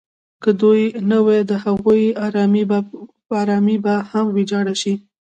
[0.43, 2.03] که دوی نه وي د هغوی
[3.45, 4.93] ارامي به هم ویجاړه شي.